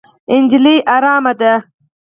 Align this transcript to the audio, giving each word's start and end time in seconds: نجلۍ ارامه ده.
نجلۍ 0.39 0.77
ارامه 0.95 1.31
ده. 1.39 1.53